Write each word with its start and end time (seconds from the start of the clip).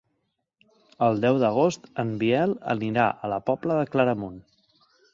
El 1.07 1.21
deu 1.25 1.37
d'agost 1.43 1.85
en 2.05 2.15
Biel 2.23 2.57
anirà 2.77 3.07
a 3.29 3.33
la 3.37 3.41
Pobla 3.51 3.81
de 3.83 3.89
Claramunt. 3.95 4.45